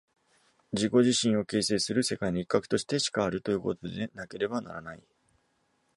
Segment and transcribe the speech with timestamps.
[0.71, 5.03] 自己自身を形成する世界の一角としてしかあるということでなければならない。